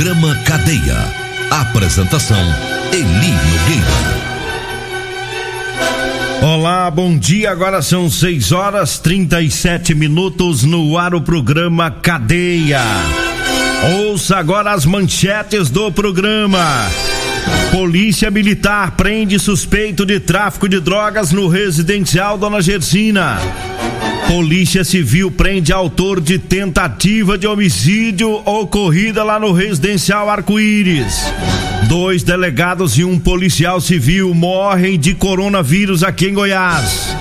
Programa 0.00 0.34
Cadeia. 0.46 0.96
Apresentação: 1.50 2.42
Eli 2.90 3.32
Nogueira. 3.32 3.84
Olá, 6.40 6.90
bom 6.90 7.18
dia. 7.18 7.50
Agora 7.50 7.82
são 7.82 8.08
6 8.08 8.50
horas 8.50 8.98
37 8.98 9.94
minutos 9.94 10.64
no 10.64 10.96
ar 10.96 11.14
o 11.14 11.20
programa 11.20 11.90
Cadeia. 11.90 12.80
Ouça 14.06 14.38
agora 14.38 14.72
as 14.72 14.86
manchetes 14.86 15.68
do 15.68 15.92
programa. 15.92 16.88
Polícia 17.70 18.30
Militar 18.30 18.92
prende 18.92 19.38
suspeito 19.38 20.04
de 20.04 20.18
tráfico 20.20 20.68
de 20.68 20.80
drogas 20.80 21.32
no 21.32 21.48
residencial 21.48 22.36
Dona 22.36 22.60
Gersina. 22.60 23.38
Polícia 24.26 24.84
Civil 24.84 25.30
prende 25.30 25.72
autor 25.72 26.20
de 26.20 26.38
tentativa 26.38 27.36
de 27.36 27.46
homicídio 27.46 28.30
ocorrida 28.46 29.24
lá 29.24 29.40
no 29.40 29.52
residencial 29.52 30.30
Arco-Íris. 30.30 31.24
Dois 31.88 32.22
delegados 32.22 32.96
e 32.96 33.04
um 33.04 33.18
policial 33.18 33.80
civil 33.80 34.32
morrem 34.32 34.98
de 34.98 35.14
coronavírus 35.14 36.04
aqui 36.04 36.26
em 36.28 36.34
Goiás. 36.34 37.16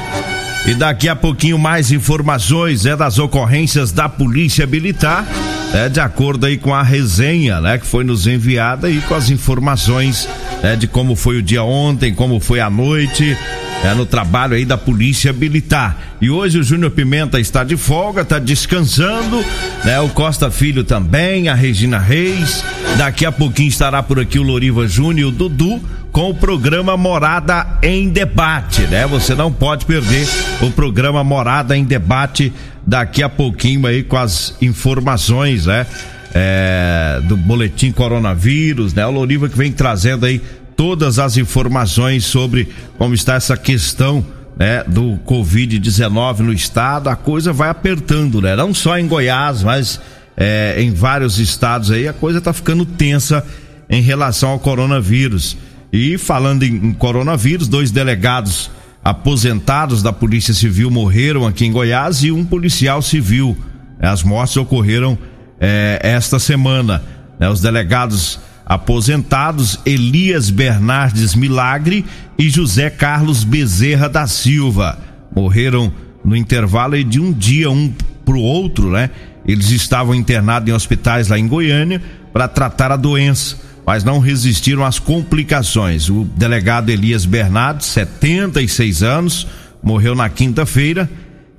E 0.68 0.76
daqui 0.76 1.10
a 1.10 1.16
pouquinho 1.16 1.58
mais 1.58 1.92
informações 1.92 2.86
é 2.86 2.96
das 2.96 3.18
ocorrências 3.18 3.92
da 3.92 4.08
Polícia 4.08 4.68
Militar, 4.68 5.26
é 5.74 5.88
de 5.88 6.00
acordo 6.00 6.46
aí 6.46 6.58
com 6.58 6.74
a 6.74 6.82
resenha, 6.82 7.62
né, 7.62 7.78
que 7.78 7.86
foi 7.86 8.04
nos 8.04 8.26
enviada 8.26 8.88
aí 8.88 9.02
com 9.02 9.14
as 9.14 9.30
informações 9.30 10.28
é, 10.64 10.76
de 10.76 10.88
como 10.88 11.16
foi 11.16 11.38
o 11.38 11.44
dia 11.44 11.64
ontem, 11.64 12.14
como 12.14 12.40
foi 12.40 12.60
a 12.60 12.70
noite, 12.70 13.38
é, 13.84 13.94
no 13.94 14.06
trabalho 14.06 14.56
aí 14.56 14.66
da 14.66 14.78
Polícia 14.78 15.32
Militar. 15.32 16.18
E 16.20 16.30
hoje 16.30 16.60
o 16.60 16.64
Júnior 16.64 16.92
Pimenta 16.92 17.40
está 17.40 17.64
de 17.64 17.78
folga, 17.78 18.22
está 18.22 18.40
descansando, 18.40 19.44
né? 19.86 20.00
O 20.02 20.10
Costa 20.10 20.52
Filho 20.52 20.84
também, 20.84 21.48
a 21.48 21.54
Regina 21.54 21.98
Reis. 21.98 22.64
Daqui 22.98 23.26
a 23.26 23.32
pouquinho 23.32 23.70
estará 23.70 24.04
por 24.04 24.20
aqui 24.20 24.38
o 24.38 24.44
Loriva 24.44 24.86
Júnior 24.88 25.30
e 25.30 25.32
o 25.32 25.32
Dudu 25.32 25.82
com 26.12 26.30
o 26.30 26.34
programa 26.34 26.98
Morada 26.98 27.66
em 27.82 28.10
Debate, 28.10 28.82
né? 28.82 29.08
Você 29.08 29.36
não 29.36 29.52
pode 29.52 29.86
perder 29.86 30.28
o 30.62 30.72
programa 30.72 31.24
Morada 31.24 31.78
em 31.78 31.84
Debate 31.84 32.52
daqui 32.86 33.22
a 33.22 33.30
pouquinho 33.30 33.86
aí 33.86 34.04
com 34.04 34.18
as 34.18 34.56
informações, 34.62 35.59
né? 35.66 35.86
É, 36.34 37.22
do 37.24 37.36
boletim 37.36 37.92
coronavírus, 37.92 38.94
né? 38.94 39.06
O 39.06 39.12
Loriva 39.12 39.50
que 39.50 39.58
vem 39.58 39.72
trazendo 39.72 40.26
aí 40.26 40.42
todas 40.76 41.20
as 41.20 41.38
informações 41.38 42.24
sobre 42.24 42.70
como 42.98 43.14
está 43.14 43.34
essa 43.34 43.58
questão 43.58 44.26
né, 44.58 44.84
do 44.86 45.18
Covid-19 45.26 46.40
no 46.40 46.54
estado, 46.54 47.10
a 47.10 47.16
coisa 47.16 47.54
vai 47.54 47.70
apertando, 47.70 48.42
né? 48.42 48.56
Não 48.56 48.74
só 48.74 48.98
em 49.00 49.08
Goiás, 49.08 49.64
mas 49.64 50.00
é, 50.36 50.76
em 50.78 50.94
vários 50.94 51.40
estados 51.40 51.92
aí, 51.92 52.08
a 52.08 52.14
coisa 52.14 52.40
está 52.40 52.54
ficando 52.54 52.86
tensa 52.86 53.46
em 53.90 54.02
relação 54.02 54.50
ao 54.50 54.60
coronavírus. 54.60 55.58
E 55.92 56.18
falando 56.18 56.64
em, 56.64 56.76
em 56.76 56.94
coronavírus, 56.94 57.68
dois 57.68 57.90
delegados 57.90 58.70
aposentados 59.04 60.04
da 60.04 60.14
Polícia 60.14 60.54
Civil 60.54 60.92
morreram 60.92 61.48
aqui 61.48 61.66
em 61.66 61.72
Goiás 61.72 62.24
e 62.24 62.32
um 62.32 62.46
policial 62.46 63.02
civil. 63.02 63.58
As 64.00 64.24
mortes 64.24 64.56
ocorreram 64.58 65.18
é, 65.60 66.00
esta 66.02 66.40
semana. 66.40 67.04
Né? 67.40 67.50
Os 67.50 67.62
delegados 67.62 68.40
aposentados 68.66 69.80
Elias 69.84 70.52
Bernardes 70.52 71.34
Milagre 71.34 72.06
e 72.38 72.50
José 72.50 72.90
Carlos 72.90 73.44
Bezerra 73.44 74.08
da 74.08 74.28
Silva. 74.28 74.98
Morreram 75.36 75.92
no 76.24 76.36
intervalo 76.36 77.04
de 77.04 77.20
um 77.20 77.34
dia 77.34 77.72
um 77.72 77.92
para 78.24 78.36
o 78.36 78.42
outro, 78.42 78.92
né? 78.92 79.10
Eles 79.46 79.72
estavam 79.72 80.14
internados 80.14 80.70
em 80.70 80.74
hospitais 80.74 81.30
lá 81.30 81.40
em 81.40 81.48
Goiânia 81.48 82.00
para 82.32 82.48
tratar 82.48 82.92
a 82.92 82.96
doença, 82.96 83.58
mas 83.86 84.04
não 84.04 84.20
resistiram 84.20 84.86
às 84.86 85.00
complicações. 85.00 86.10
O 86.10 86.26
delegado 86.36 86.90
Elias 86.90 87.26
Bernardes, 87.26 87.88
76 87.88 89.02
anos, 89.02 89.48
morreu 89.82 90.14
na 90.14 90.30
quinta-feira. 90.30 91.10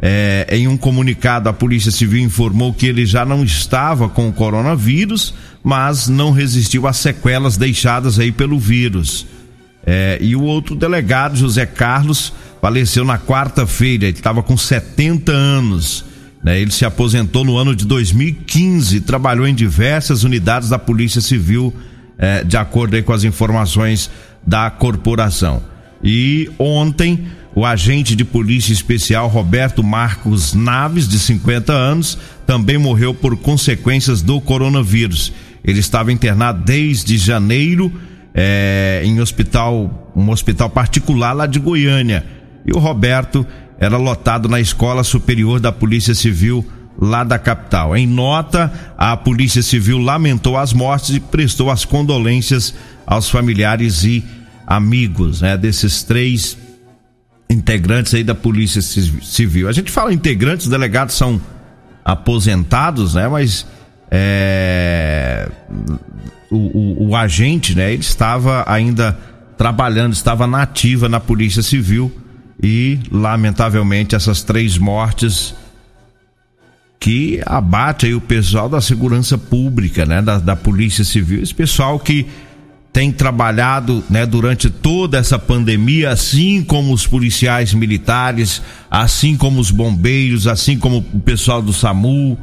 É, 0.03 0.47
em 0.51 0.67
um 0.67 0.79
comunicado, 0.79 1.49
a 1.49 1.53
Polícia 1.53 1.91
Civil 1.91 2.25
informou 2.25 2.73
que 2.73 2.87
ele 2.87 3.05
já 3.05 3.25
não 3.25 3.45
estava 3.45 4.09
com 4.09 4.29
o 4.29 4.33
coronavírus, 4.33 5.35
mas 5.63 6.09
não 6.09 6.31
resistiu 6.31 6.87
às 6.87 6.97
sequelas 6.97 7.59
deixadas 7.59 8.19
aí 8.19 8.33
pelo 8.33 8.59
vírus. 8.59 9.27
É, 9.87 10.19
e 10.21 10.35
o 10.35 10.43
outro 10.43 10.75
delegado, 10.75 11.37
José 11.37 11.67
Carlos, 11.67 12.33
faleceu 12.61 13.05
na 13.05 13.19
quarta-feira, 13.19 14.07
ele 14.07 14.17
estava 14.17 14.43
com 14.43 14.57
70 14.57 15.33
anos. 15.33 16.05
Né? 16.43 16.61
Ele 16.61 16.71
se 16.71 16.85
aposentou 16.85 17.45
no 17.45 17.59
ano 17.59 17.77
de 17.77 17.85
2015, 17.85 19.03
trabalhou 19.03 19.47
em 19.47 19.55
diversas 19.55 20.25
unidades 20.25 20.71
da 20.71 20.79
Polícia 20.79 21.21
Civil, 21.21 21.75
é, 22.19 22.43
de 22.43 22.57
acordo 22.57 23.03
com 23.03 23.13
as 23.13 23.25
informações 23.25 24.11
da 24.47 24.71
corporação. 24.71 25.63
E 26.03 26.51
ontem, 26.59 27.27
o 27.55 27.65
agente 27.65 28.15
de 28.15 28.25
polícia 28.25 28.73
especial 28.73 29.29
Roberto 29.29 29.83
Marcos 29.83 30.55
Naves, 30.55 31.09
de 31.09 31.19
50 31.19 31.73
anos, 31.73 32.17
também 32.47 32.79
morreu 32.79 33.13
por 33.13 33.37
consequências 33.37 34.23
do 34.23 34.41
coronavírus. 34.41 35.33
Ele 35.65 35.81
estava 35.81 36.13
internado 36.13 36.63
desde 36.65 37.19
janeiro 37.19 37.93
é, 38.33 39.03
em 39.05 39.21
hospital, 39.21 40.13
um 40.15 40.31
hospital 40.31 40.71
particular 40.71 41.33
lá 41.33 41.47
de 41.47 41.59
Goiânia. 41.59 42.25
E 42.65 42.73
o 42.73 42.79
Roberto 42.79 43.47
era 43.79 43.97
lotado 43.97 44.49
na 44.49 44.61
Escola 44.61 45.03
Superior 45.03 45.59
da 45.59 45.73
Polícia 45.73 46.15
Civil 46.15 46.65
lá 47.01 47.25
da 47.25 47.39
capital. 47.39 47.97
Em 47.97 48.07
nota, 48.07 48.73
a 48.97 49.17
Polícia 49.17 49.63
Civil 49.63 49.99
lamentou 49.99 50.57
as 50.57 50.73
mortes 50.73 51.17
e 51.17 51.21
prestou 51.21 51.71
as 51.71 51.85
condolências 51.85 52.75
aos 53.07 53.29
familiares 53.29 54.05
e 54.05 54.25
amigos 54.67 55.41
né, 55.41 55.57
desses 55.57 56.03
três 56.03 56.57
integrantes 57.51 58.15
aí 58.15 58.23
da 58.23 58.35
Polícia 58.35 58.81
Civil. 58.81 59.69
A 59.69 59.73
gente 59.73 59.91
fala 59.91 60.15
integrantes, 60.15 60.67
os 60.67 60.71
delegados 60.71 61.17
são 61.17 61.41
aposentados, 62.05 63.15
né? 63.15 63.27
Mas 63.29 63.67
é, 64.09 65.49
o, 66.49 66.57
o, 66.57 67.09
o, 67.09 67.17
agente, 67.17 67.75
né? 67.75 67.93
Ele 67.93 68.03
estava 68.03 68.65
ainda 68.69 69.19
trabalhando, 69.59 70.13
estava 70.13 70.47
nativa 70.47 71.09
na 71.09 71.19
Polícia 71.19 71.63
Civil 71.63 72.13
e, 72.63 73.01
lamentavelmente, 73.11 74.15
essas 74.15 74.43
três 74.43 74.79
mortes 74.79 75.55
que 77.01 77.41
abate 77.47 78.07
aí 78.07 78.15
o 78.15 78.21
pessoal 78.21 78.69
da 78.69 78.81
segurança 78.81 79.37
pública, 79.37 80.07
né? 80.07 80.23
Da, 80.23 80.39
da 80.39 80.55
Polícia 80.55 81.03
Civil, 81.03 81.43
esse 81.43 81.55
pessoal 81.55 81.99
que 81.99 82.27
tem 82.93 83.13
trabalhado 83.13 84.03
né, 84.11 84.27
durante 84.27 84.69
toda 84.69 85.19
essa 85.19 85.39
pandemia, 85.39 86.11
assim 86.11 86.63
como 86.63 86.93
os 86.93 87.07
policiais 87.07 87.73
militares, 87.73 88.61
assim 88.91 89.37
como 89.37 89.61
os 89.61 89.71
bombeiros, 89.71 90.47
assim 90.47 90.77
como 90.77 90.99
o 91.13 91.21
pessoal 91.21 91.63
do 91.63 91.73
SAMU, 91.73 92.37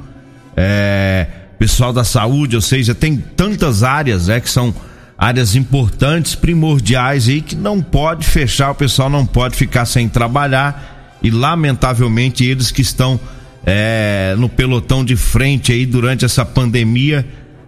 é, 0.55 1.27
pessoal 1.59 1.91
da 1.91 2.03
saúde, 2.03 2.55
ou 2.55 2.61
seja, 2.61 2.95
tem 2.95 3.17
tantas 3.17 3.83
áreas 3.83 4.27
né, 4.27 4.39
que 4.39 4.49
são 4.49 4.73
áreas 5.17 5.55
importantes, 5.55 6.35
primordiais 6.35 7.27
aí 7.27 7.41
que 7.41 7.55
não 7.55 7.81
pode 7.81 8.25
fechar, 8.25 8.71
o 8.71 8.75
pessoal 8.75 9.09
não 9.09 9.25
pode 9.25 9.57
ficar 9.57 9.85
sem 9.85 10.07
trabalhar 10.07 11.17
e 11.21 11.31
lamentavelmente 11.31 12.45
eles 12.45 12.71
que 12.71 12.81
estão 12.81 13.19
é, 13.65 14.35
no 14.37 14.47
pelotão 14.47 15.03
de 15.03 15.15
frente 15.15 15.71
aí 15.71 15.85
durante 15.85 16.23
essa 16.23 16.45
pandemia, 16.45 17.25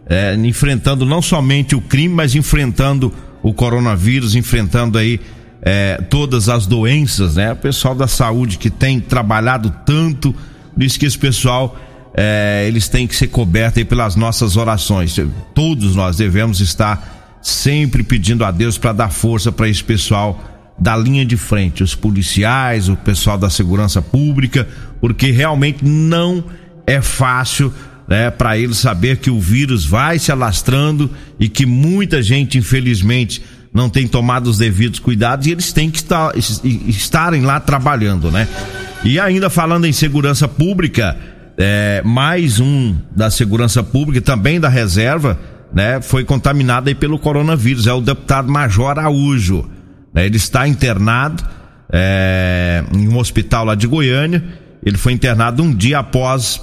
é, 0.10 0.34
enfrentando 0.36 1.06
não 1.06 1.22
somente 1.22 1.76
o 1.76 1.82
crime, 1.82 2.14
mas 2.14 2.34
enfrentando 2.34 3.14
o 3.44 3.54
coronavírus, 3.54 4.36
enfrentando 4.36 4.98
aí 4.98 5.20
é, 5.62 6.02
todas 6.10 6.50
as 6.50 6.66
doenças, 6.66 7.36
né? 7.36 7.54
O 7.54 7.56
pessoal 7.56 7.94
da 7.94 8.08
saúde 8.08 8.58
que 8.58 8.70
tem 8.70 9.00
trabalhado 9.00 9.74
tanto, 9.86 10.36
diz 10.76 10.98
que 10.98 11.06
esse 11.06 11.18
pessoal 11.18 11.78
é, 12.14 12.66
eles 12.68 12.90
têm 12.90 13.06
que 13.06 13.16
ser 13.16 13.28
cobertos 13.28 13.78
aí 13.78 13.86
pelas 13.86 14.16
nossas 14.16 14.58
orações. 14.58 15.16
Todos 15.54 15.96
nós 15.96 16.18
devemos 16.18 16.60
estar 16.60 17.40
sempre 17.42 18.04
pedindo 18.04 18.44
a 18.44 18.52
Deus 18.52 18.78
para 18.78 18.94
dar 18.94 19.10
força 19.10 19.52
para 19.52 19.70
esse 19.70 19.84
pessoal 19.84 20.44
da 20.78 20.96
linha 20.96 21.26
de 21.26 21.38
frente, 21.38 21.84
os 21.84 21.94
policiais, 21.94 22.90
o 22.90 22.96
pessoal 22.96 23.38
da 23.38 23.50
segurança 23.50 24.02
pública, 24.02 24.68
porque 25.00 25.30
realmente 25.30 25.84
não 25.86 26.44
é 26.88 27.02
fácil 27.02 27.74
né, 28.10 28.32
para 28.32 28.58
ele 28.58 28.74
saber 28.74 29.18
que 29.18 29.30
o 29.30 29.40
vírus 29.40 29.86
vai 29.86 30.18
se 30.18 30.32
alastrando 30.32 31.12
e 31.40 31.48
que 31.48 31.66
muita 31.66 32.24
gente, 32.24 32.58
infelizmente, 32.58 33.44
não 33.72 33.88
tem 33.88 34.08
tomado 34.08 34.48
os 34.48 34.58
devidos 34.58 35.00
cuidados 35.00 35.46
e 35.46 35.52
eles 35.52 35.72
têm 35.72 35.92
que 35.92 36.00
estar, 36.00 36.32
estarem 36.36 37.44
lá 37.44 37.60
trabalhando, 37.60 38.32
né? 38.32 38.48
E 39.04 39.20
ainda 39.20 39.48
falando 39.48 39.86
em 39.86 39.94
segurança 39.94 40.48
pública, 40.48 41.16
é, 41.56 42.02
mais 42.04 42.60
um 42.60 42.96
da 43.16 43.30
segurança 43.30 43.84
pública, 43.84 44.20
também 44.22 44.60
da 44.60 44.70
reserva, 44.70 45.40
né, 45.72 46.02
foi 46.02 46.24
contaminado 46.24 46.90
aí 46.90 46.96
pelo 46.96 47.20
coronavírus, 47.20 47.86
é 47.86 47.94
o 47.94 48.02
deputado 48.02 48.52
Major 48.52 48.90
Araújo. 48.90 49.70
Né, 50.12 50.26
ele 50.26 50.38
está 50.38 50.68
internado 50.68 51.44
é, 51.92 52.84
em 52.92 53.08
um 53.08 53.18
hospital 53.18 53.66
lá 53.66 53.76
de 53.76 53.86
Goiânia. 53.86 54.44
Ele 54.84 54.98
foi 54.98 55.14
internado 55.14 55.62
um 55.62 55.74
dia 55.74 56.00
após 56.00 56.60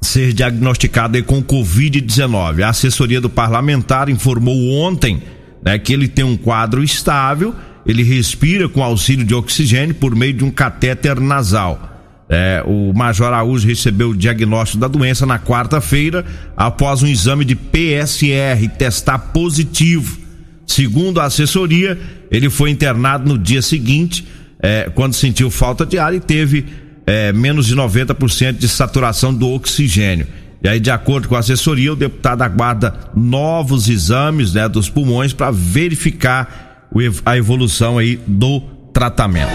ser 0.00 0.32
diagnosticado 0.32 1.22
com 1.24 1.42
Covid-19. 1.42 2.62
A 2.62 2.70
assessoria 2.70 3.20
do 3.20 3.28
parlamentar 3.28 4.08
informou 4.08 4.70
ontem 4.70 5.22
né, 5.62 5.78
que 5.78 5.92
ele 5.92 6.08
tem 6.08 6.24
um 6.24 6.36
quadro 6.36 6.82
estável, 6.82 7.54
ele 7.84 8.02
respira 8.02 8.68
com 8.68 8.82
auxílio 8.82 9.24
de 9.24 9.34
oxigênio 9.34 9.94
por 9.94 10.14
meio 10.14 10.32
de 10.32 10.44
um 10.44 10.50
catéter 10.50 11.20
nasal. 11.20 11.88
É, 12.32 12.62
o 12.64 12.92
Major 12.94 13.26
Araújo 13.26 13.66
recebeu 13.66 14.10
o 14.10 14.16
diagnóstico 14.16 14.80
da 14.80 14.86
doença 14.86 15.26
na 15.26 15.38
quarta-feira, 15.38 16.24
após 16.56 17.02
um 17.02 17.06
exame 17.08 17.44
de 17.44 17.56
PSR 17.56 18.68
testar 18.78 19.18
positivo. 19.18 20.18
Segundo 20.64 21.20
a 21.20 21.24
assessoria, 21.24 21.98
ele 22.30 22.48
foi 22.48 22.70
internado 22.70 23.28
no 23.28 23.36
dia 23.36 23.60
seguinte, 23.60 24.24
é, 24.62 24.88
quando 24.94 25.14
sentiu 25.14 25.50
falta 25.50 25.84
de 25.84 25.98
ar 25.98 26.14
e 26.14 26.20
teve 26.20 26.66
é, 27.10 27.32
menos 27.32 27.66
de 27.66 27.74
90% 27.74 28.52
de 28.52 28.68
saturação 28.68 29.34
do 29.34 29.50
oxigênio. 29.50 30.28
E 30.62 30.68
aí, 30.68 30.78
de 30.78 30.92
acordo 30.92 31.26
com 31.26 31.34
a 31.34 31.40
assessoria, 31.40 31.92
o 31.92 31.96
deputado 31.96 32.42
aguarda 32.42 32.94
novos 33.16 33.88
exames 33.88 34.54
né, 34.54 34.68
dos 34.68 34.88
pulmões 34.88 35.32
para 35.32 35.50
verificar 35.50 36.86
a 37.26 37.36
evolução 37.36 37.98
aí 37.98 38.20
do 38.28 38.60
tratamento. 38.92 39.50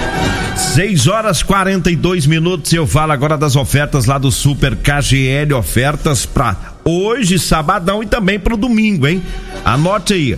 6 0.57 1.07
horas 1.07 1.41
42 1.43 2.27
minutos. 2.27 2.73
Eu 2.73 2.85
falo 2.85 3.13
agora 3.13 3.37
das 3.37 3.55
ofertas 3.55 4.05
lá 4.05 4.17
do 4.17 4.31
Super 4.31 4.75
KGL, 4.75 5.53
ofertas 5.53 6.25
para 6.25 6.57
hoje, 6.83 7.39
sabadão 7.39 8.03
e 8.03 8.05
também 8.05 8.37
para 8.37 8.53
o 8.53 8.57
domingo, 8.57 9.07
hein? 9.07 9.23
Anote 9.63 10.13
aí. 10.13 10.37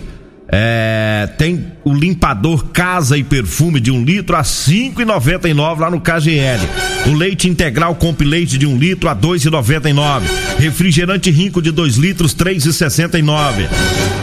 É, 0.50 1.28
tem 1.36 1.72
o 1.84 1.92
limpador 1.92 2.68
casa 2.68 3.18
e 3.18 3.22
perfume 3.22 3.80
de 3.80 3.90
um 3.90 4.02
litro 4.02 4.34
a 4.34 4.42
cinco 4.42 5.02
e 5.02 5.04
noventa 5.04 5.52
nove 5.52 5.82
lá 5.82 5.90
no 5.90 6.00
KGL. 6.00 6.66
O 7.06 7.12
leite 7.12 7.48
integral 7.48 7.94
com 7.94 8.14
leite 8.18 8.56
de 8.56 8.66
um 8.66 8.78
litro 8.78 9.10
a 9.10 9.14
dois 9.14 9.44
e 9.44 9.50
noventa 9.50 9.92
nove. 9.92 10.26
Refrigerante 10.58 11.30
Rinco 11.30 11.60
de 11.60 11.70
dois 11.70 11.96
litros 11.96 12.32
três 12.32 12.64
e 12.64 12.72
sessenta. 12.72 13.18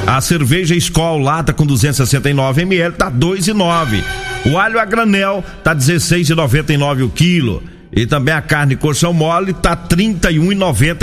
A 0.08 0.20
cerveja 0.20 0.76
Skol 0.76 1.20
lata 1.20 1.54
com 1.54 1.66
269 1.66 2.62
ml 2.62 2.96
tá 2.96 3.10
dois 3.10 3.48
e 3.48 3.54
nove. 3.54 4.04
O 4.46 4.58
alho 4.58 4.80
a 4.80 4.86
granel 4.86 5.44
tá 5.64 5.74
dezesseis 5.74 6.30
e 6.30 6.34
noventa 6.34 6.76
nove 6.76 7.04
o 7.04 7.10
quilo. 7.10 7.62
E 7.92 8.06
também 8.06 8.34
a 8.34 8.42
carne 8.42 8.76
colchão 8.76 9.14
mole 9.14 9.54
tá 9.54 9.78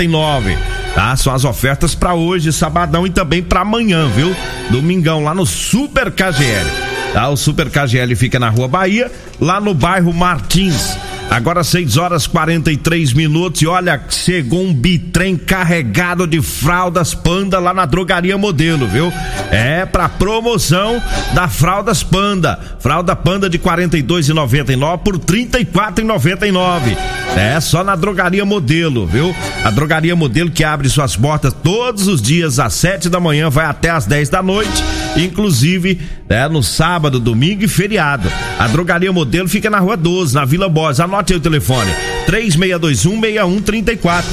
e 0.02 0.08
nove 0.08 0.56
tá? 0.94 1.16
São 1.16 1.34
as 1.34 1.44
ofertas 1.44 1.94
para 1.94 2.14
hoje, 2.14 2.52
sabadão 2.52 3.06
e 3.06 3.10
também 3.10 3.42
para 3.42 3.60
amanhã, 3.60 4.08
viu? 4.08 4.34
Domingão 4.70 5.22
lá 5.22 5.34
no 5.34 5.46
Super 5.46 6.10
KGL. 6.10 6.70
Tá? 7.12 7.28
O 7.28 7.36
Super 7.36 7.68
KGL 7.70 8.14
fica 8.16 8.38
na 8.38 8.48
Rua 8.48 8.68
Bahia, 8.68 9.10
lá 9.40 9.60
no 9.60 9.74
bairro 9.74 10.12
Martins. 10.12 10.96
Agora 11.30 11.64
6 11.64 11.96
horas 11.96 12.26
43 12.26 13.14
minutos 13.14 13.62
e 13.62 13.66
olha, 13.66 14.00
chegou 14.10 14.62
um 14.62 14.74
bitrem 14.74 15.36
carregado 15.36 16.26
de 16.26 16.42
fraldas 16.42 17.14
panda 17.14 17.58
lá 17.58 17.72
na 17.72 17.86
drogaria 17.86 18.36
modelo, 18.36 18.86
viu? 18.86 19.12
É 19.50 19.86
pra 19.86 20.08
promoção 20.08 21.02
da 21.34 21.48
fraldas 21.48 22.02
panda. 22.02 22.58
Fralda 22.78 23.16
panda 23.16 23.48
de 23.48 23.58
42,99 23.58 24.98
por 24.98 25.18
34,99. 25.18 26.96
É 27.36 27.58
só 27.60 27.82
na 27.82 27.96
drogaria 27.96 28.44
modelo, 28.44 29.06
viu? 29.06 29.34
A 29.64 29.70
drogaria 29.70 30.14
modelo 30.14 30.50
que 30.50 30.62
abre 30.62 30.88
suas 30.88 31.16
portas 31.16 31.54
todos 31.62 32.08
os 32.08 32.20
dias 32.20 32.58
às 32.58 32.74
7 32.74 33.08
da 33.08 33.18
manhã, 33.18 33.48
vai 33.48 33.64
até 33.64 33.88
às 33.88 34.04
10 34.04 34.28
da 34.28 34.42
noite, 34.42 34.84
inclusive 35.16 35.98
né, 36.28 36.48
no 36.48 36.62
sábado, 36.62 37.18
domingo 37.18 37.64
e 37.64 37.68
feriado. 37.68 38.30
A 38.58 38.66
drogaria 38.68 39.12
modelo 39.12 39.48
fica 39.48 39.70
na 39.70 39.78
rua 39.78 39.96
12, 39.96 40.34
na 40.34 40.44
Vila 40.44 40.68
Borges. 40.68 41.00
Anote 41.12 41.34
aí 41.34 41.38
o 41.38 41.42
telefone: 41.42 41.92
3621 42.26 43.20
6134. 43.20 44.30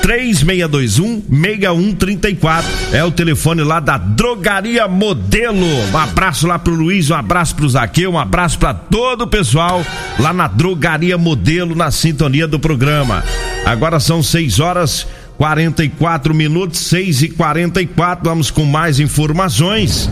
3621 0.00 1.22
6134 1.30 2.70
é 2.92 3.04
o 3.04 3.10
telefone 3.12 3.62
lá 3.62 3.78
da 3.78 3.98
Drogaria 3.98 4.88
Modelo. 4.88 5.64
Um 5.92 5.98
abraço 5.98 6.46
lá 6.46 6.58
pro 6.58 6.74
Luiz, 6.74 7.10
um 7.10 7.14
abraço 7.14 7.54
pro 7.54 7.68
Zaqueu, 7.68 8.10
um 8.10 8.18
abraço 8.18 8.58
para 8.58 8.74
todo 8.74 9.22
o 9.22 9.26
pessoal 9.28 9.84
lá 10.18 10.32
na 10.32 10.48
Drogaria 10.48 11.16
Modelo 11.16 11.76
na 11.76 11.90
sintonia 11.90 12.48
do 12.48 12.58
programa. 12.58 13.22
Agora 13.64 14.00
são 14.00 14.22
6 14.22 14.58
horas 14.58 15.06
44 15.36 16.34
minutos, 16.34 16.80
6 16.80 17.22
e 17.22 17.28
44 17.28 18.24
Vamos 18.24 18.50
com 18.50 18.64
mais 18.64 18.98
informações. 18.98 20.10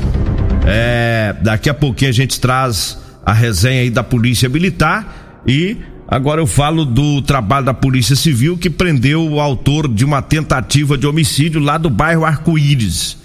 É, 0.66 1.34
daqui 1.42 1.70
a 1.70 1.74
pouquinho 1.74 2.10
a 2.10 2.14
gente 2.14 2.38
traz 2.38 2.98
a 3.24 3.32
resenha 3.32 3.80
aí 3.80 3.90
da 3.90 4.04
Polícia 4.04 4.48
Militar 4.48 5.42
e 5.46 5.78
Agora 6.10 6.40
eu 6.40 6.46
falo 6.46 6.84
do 6.84 7.22
trabalho 7.22 7.66
da 7.66 7.72
Polícia 7.72 8.16
Civil 8.16 8.58
que 8.58 8.68
prendeu 8.68 9.24
o 9.30 9.38
autor 9.38 9.86
de 9.86 10.04
uma 10.04 10.20
tentativa 10.20 10.98
de 10.98 11.06
homicídio 11.06 11.60
lá 11.60 11.78
do 11.78 11.88
bairro 11.88 12.24
Arco-Íris. 12.24 13.16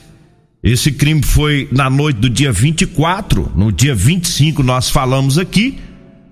Esse 0.61 0.91
crime 0.91 1.23
foi 1.23 1.67
na 1.71 1.89
noite 1.89 2.17
do 2.17 2.29
dia 2.29 2.51
24, 2.51 3.51
no 3.55 3.71
dia 3.71 3.95
25 3.95 4.61
nós 4.61 4.87
falamos 4.91 5.39
aqui, 5.39 5.79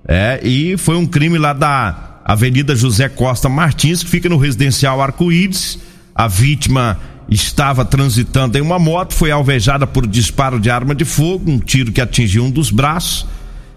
é, 0.08 0.40
e 0.44 0.78
foi 0.78 0.96
um 0.96 1.08
crime 1.08 1.40
lá 1.40 1.54
da 1.54 2.22
Avenida 2.24 2.76
José 2.76 3.10
Costa 3.10 3.50
Martins, 3.50 4.04
que 4.04 4.10
fica 4.12 4.30
no 4.30 4.38
residencial 4.38 5.02
Arco-Íris. 5.02 5.80
A 6.14 6.28
vítima 6.28 7.00
estava 7.28 7.84
transitando 7.84 8.60
em 8.60 8.62
uma 8.62 8.78
moto, 8.78 9.16
foi 9.16 9.32
alvejada 9.32 9.88
por 9.88 10.06
disparo 10.06 10.60
de 10.60 10.70
arma 10.70 10.94
de 10.94 11.04
fogo, 11.04 11.50
um 11.50 11.58
tiro 11.58 11.92
que 11.92 12.02
atingiu 12.02 12.44
um 12.44 12.52
dos 12.52 12.70
braços 12.70 13.26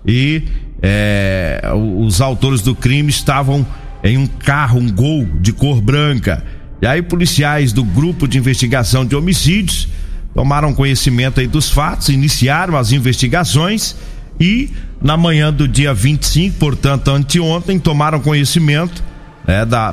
e 0.07 0.43
é, 0.89 1.61
os 1.75 2.21
autores 2.21 2.63
do 2.63 2.73
crime 2.73 3.11
estavam 3.11 3.67
em 4.05 4.17
um 4.17 4.25
carro, 4.25 4.79
um 4.79 4.89
gol 4.89 5.27
de 5.41 5.53
cor 5.53 5.81
branca. 5.81 6.45
E 6.81 6.87
aí 6.87 7.03
policiais 7.03 7.73
do 7.73 7.83
grupo 7.83 8.29
de 8.29 8.39
investigação 8.39 9.05
de 9.05 9.17
homicídios 9.17 9.89
tomaram 10.33 10.73
conhecimento 10.73 11.41
aí 11.41 11.49
dos 11.49 11.71
fatos, 11.71 12.09
iniciaram 12.09 12.77
as 12.77 12.93
investigações 12.93 13.97
e 14.39 14.71
na 15.03 15.17
manhã 15.17 15.53
do 15.53 15.67
dia 15.67 15.93
25, 15.93 16.57
portanto 16.57 17.11
anteontem, 17.11 17.81
tomaram 17.81 18.21
conhecimento 18.21 19.03
né, 19.45 19.65
da, 19.65 19.93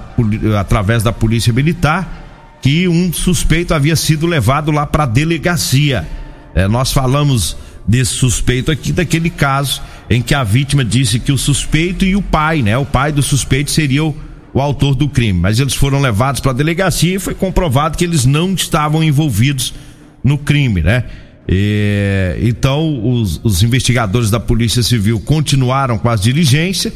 através 0.59 1.01
da 1.01 1.11
polícia 1.11 1.51
militar 1.51 2.21
que 2.61 2.87
um 2.87 3.11
suspeito 3.11 3.73
havia 3.73 3.95
sido 3.95 4.27
levado 4.27 4.69
lá 4.69 4.85
para 4.85 5.03
a 5.03 5.07
delegacia. 5.07 6.07
É, 6.53 6.67
nós 6.67 6.93
falamos 6.93 7.57
desse 7.87 8.11
suspeito 8.11 8.71
aqui, 8.71 8.91
daquele 8.91 9.31
caso 9.31 9.81
em 10.09 10.21
que 10.21 10.33
a 10.33 10.43
vítima 10.43 10.83
disse 10.83 11.19
que 11.19 11.31
o 11.31 11.37
suspeito 11.37 12.05
e 12.05 12.15
o 12.15 12.21
pai, 12.21 12.61
né? 12.61 12.77
O 12.77 12.85
pai 12.85 13.11
do 13.11 13.21
suspeito 13.21 13.71
seria 13.71 14.03
o, 14.03 14.15
o 14.53 14.61
autor 14.61 14.95
do 14.95 15.07
crime. 15.07 15.39
Mas 15.39 15.59
eles 15.59 15.73
foram 15.73 16.01
levados 16.01 16.41
para 16.41 16.51
a 16.51 16.55
delegacia 16.55 17.15
e 17.15 17.19
foi 17.19 17.33
comprovado 17.33 17.97
que 17.97 18.03
eles 18.03 18.25
não 18.25 18.53
estavam 18.53 19.03
envolvidos 19.03 19.73
no 20.23 20.37
crime, 20.37 20.81
né? 20.81 21.05
E, 21.47 22.37
então 22.41 23.11
os, 23.11 23.39
os 23.43 23.63
investigadores 23.63 24.29
da 24.29 24.39
Polícia 24.39 24.81
Civil 24.81 25.19
continuaram 25.19 25.97
com 25.97 26.09
as 26.09 26.21
diligências 26.21 26.93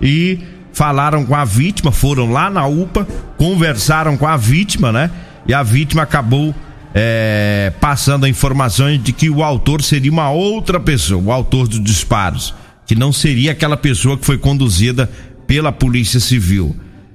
e 0.00 0.38
falaram 0.72 1.24
com 1.24 1.34
a 1.34 1.44
vítima, 1.44 1.90
foram 1.90 2.30
lá 2.30 2.48
na 2.48 2.66
UPA, 2.66 3.06
conversaram 3.36 4.16
com 4.16 4.26
a 4.26 4.36
vítima, 4.36 4.92
né? 4.92 5.10
E 5.46 5.54
a 5.54 5.62
vítima 5.62 6.02
acabou 6.02 6.54
é, 7.00 7.72
passando 7.80 8.24
a 8.24 8.28
informações 8.28 9.00
de 9.00 9.12
que 9.12 9.30
o 9.30 9.44
autor 9.44 9.82
seria 9.82 10.10
uma 10.10 10.32
outra 10.32 10.80
pessoa, 10.80 11.22
o 11.22 11.30
autor 11.30 11.68
dos 11.68 11.80
disparos, 11.80 12.52
que 12.84 12.96
não 12.96 13.12
seria 13.12 13.52
aquela 13.52 13.76
pessoa 13.76 14.18
que 14.18 14.26
foi 14.26 14.36
conduzida 14.36 15.08
pela 15.46 15.70
Polícia 15.70 16.18
Civil. 16.18 16.74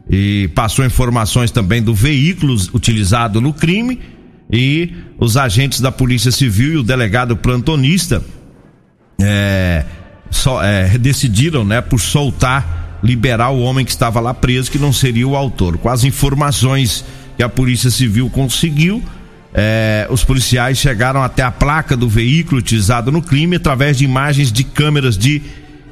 E 0.09 0.49
passou 0.55 0.85
informações 0.85 1.51
também 1.51 1.83
do 1.83 1.93
veículo 1.93 2.55
utilizado 2.73 3.41
no 3.41 3.51
crime 3.51 3.99
e 4.49 4.93
os 5.19 5.35
agentes 5.35 5.81
da 5.81 5.91
Polícia 5.91 6.31
Civil 6.31 6.75
e 6.75 6.77
o 6.77 6.83
delegado 6.83 7.35
plantonista 7.35 8.23
é, 9.21 9.83
é, 10.61 10.97
decidiram, 10.97 11.65
né, 11.65 11.81
por 11.81 11.99
soltar, 11.99 12.99
liberar 13.03 13.49
o 13.49 13.59
homem 13.59 13.83
que 13.83 13.91
estava 13.91 14.21
lá 14.21 14.33
preso, 14.33 14.71
que 14.71 14.79
não 14.79 14.93
seria 14.93 15.27
o 15.27 15.35
autor. 15.35 15.77
Com 15.77 15.89
as 15.89 16.05
informações 16.05 17.03
que 17.35 17.43
a 17.43 17.49
Polícia 17.49 17.89
Civil 17.89 18.29
conseguiu, 18.29 19.03
é, 19.53 20.07
os 20.09 20.23
policiais 20.23 20.77
chegaram 20.77 21.21
até 21.21 21.43
a 21.43 21.51
placa 21.51 21.95
do 21.95 22.09
veículo 22.09 22.57
utilizado 22.57 23.11
no 23.11 23.21
crime 23.21 23.57
através 23.57 23.97
de 23.97 24.03
imagens 24.03 24.51
de 24.51 24.63
câmeras 24.63 25.17
de 25.17 25.41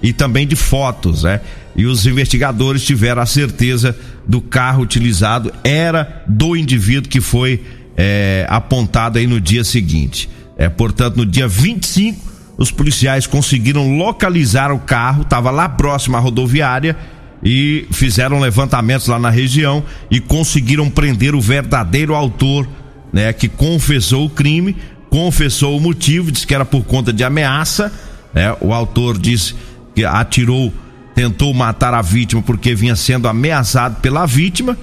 e 0.02 0.12
também 0.12 0.48
de 0.48 0.56
fotos, 0.56 1.24
né? 1.24 1.42
E 1.76 1.86
os 1.86 2.06
investigadores 2.06 2.84
tiveram 2.84 3.22
a 3.22 3.26
certeza 3.26 3.96
do 4.28 4.42
carro 4.42 4.82
utilizado 4.82 5.54
era 5.64 6.24
do 6.28 6.56
indivíduo 6.56 7.10
que 7.10 7.22
foi 7.22 7.64
é, 7.96 8.46
apontado 8.50 9.20
aí 9.20 9.28
no 9.28 9.40
dia 9.40 9.64
seguinte. 9.64 10.28
É, 10.58 10.68
portanto, 10.70 11.18
no 11.18 11.26
dia 11.26 11.48
25, 11.48 12.32
os 12.58 12.72
policiais 12.72 13.26
conseguiram 13.26 13.96
localizar 13.96 14.72
o 14.72 14.80
carro, 14.80 15.22
estava 15.22 15.52
lá 15.52 15.70
próximo 15.70 16.18
à 16.18 16.20
rodoviária 16.20 16.98
e 17.44 17.88
fizeram 17.92 18.40
levantamentos 18.40 19.08
lá 19.08 19.18
na 19.18 19.30
região 19.30 19.84
e 20.10 20.20
conseguiram 20.20 20.90
prender 20.90 21.34
o 21.34 21.42
verdadeiro 21.42 22.14
autor, 22.14 22.68
né, 23.12 23.34
que 23.34 23.48
confessou 23.48 24.26
o 24.26 24.30
crime, 24.30 24.76
confessou 25.10 25.78
o 25.78 25.82
motivo, 25.82 26.32
disse 26.32 26.48
que 26.48 26.56
era 26.56 26.66
por 26.66 26.84
conta 26.84 27.12
de 27.12 27.24
ameaça, 27.24 27.92
né? 28.34 28.56
O 28.62 28.74
autor 28.74 29.18
disse 29.18 29.54
que 29.94 30.06
atirou, 30.06 30.74
tentou 31.14 31.54
matar 31.54 31.94
a 31.94 32.02
vítima 32.02 32.42
porque 32.42 32.74
vinha 32.74 32.96
sendo 32.96 33.28
ameaçado 33.28 34.00
pela 34.00 34.26
vítima, 34.26 34.78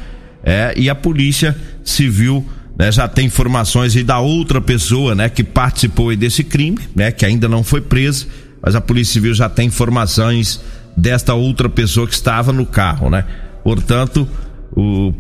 é, 0.45 0.73
e 0.77 0.89
a 0.89 0.95
polícia 0.95 1.57
civil 1.83 2.47
né, 2.79 2.93
já 2.93 3.09
tem 3.09 3.27
informações 3.27 3.97
aí 3.97 4.05
da 4.05 4.21
outra 4.21 4.61
pessoa, 4.61 5.15
né, 5.15 5.29
que 5.29 5.43
participou 5.43 6.15
desse 6.15 6.45
crime, 6.45 6.79
né, 6.95 7.11
que 7.11 7.27
ainda 7.27 7.49
não 7.49 7.65
foi 7.65 7.81
presa, 7.81 8.27
mas 8.63 8.75
a 8.75 8.81
polícia 8.81 9.15
civil 9.15 9.35
já 9.35 9.49
tem 9.49 9.67
informações 9.67 10.61
desta 10.97 11.35
outra 11.35 11.69
pessoa 11.69 12.07
que 12.07 12.15
estava 12.15 12.53
no 12.53 12.67
carro, 12.67 13.09
né? 13.09 13.25
Portanto, 13.63 14.29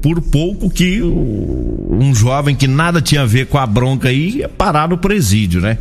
por 0.00 0.21
pouco 0.21 0.71
que 0.71 1.02
um 1.02 2.14
jovem 2.14 2.55
que 2.55 2.67
nada 2.67 3.00
tinha 3.00 3.23
a 3.23 3.26
ver 3.26 3.47
com 3.47 3.59
a 3.59 3.67
bronca 3.67 4.09
aí 4.09 4.38
ia 4.38 4.49
parar 4.49 4.88
no 4.88 4.99
presídio, 4.99 5.61
né? 5.61 5.78